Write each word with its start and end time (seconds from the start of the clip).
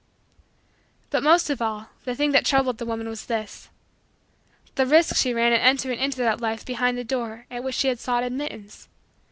But 1.11 1.21
most 1.21 1.51
of 1.51 1.61
all, 1.61 1.89
the 2.05 2.15
thing 2.15 2.31
that 2.31 2.43
troubled 2.43 2.79
the 2.79 2.87
woman 2.87 3.07
was 3.07 3.27
this: 3.27 3.69
the 4.73 4.87
risk 4.87 5.15
she 5.15 5.31
ran 5.31 5.53
in 5.53 5.59
entering 5.59 5.99
into 5.99 6.17
that 6.17 6.41
life 6.41 6.65
behind 6.65 6.97
the 6.97 7.03
door 7.03 7.45
at 7.51 7.63
which 7.63 7.75
she 7.75 7.87
had 7.89 7.99
sought 7.99 8.23
admittance. 8.23 8.89